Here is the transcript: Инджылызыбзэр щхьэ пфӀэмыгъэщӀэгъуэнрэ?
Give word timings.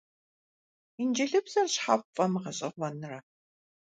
Инджылызыбзэр 1.01 1.67
щхьэ 1.73 1.95
пфӀэмыгъэщӀэгъуэнрэ? 2.01 3.17